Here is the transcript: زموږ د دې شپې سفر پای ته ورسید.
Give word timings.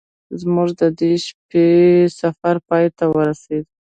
زموږ 0.41 0.69
د 0.79 0.81
دې 0.99 1.11
شپې 1.25 1.67
سفر 2.19 2.55
پای 2.67 2.85
ته 2.97 3.05
ورسید. 3.15 3.65